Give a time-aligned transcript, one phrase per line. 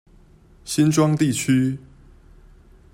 [0.65, 1.77] 新莊地區